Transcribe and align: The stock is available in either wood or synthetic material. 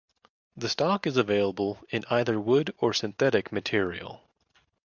The 0.57 0.67
stock 0.67 1.05
is 1.05 1.15
available 1.15 1.77
in 1.91 2.05
either 2.09 2.39
wood 2.41 2.73
or 2.79 2.91
synthetic 2.91 3.51
material. 3.51 4.23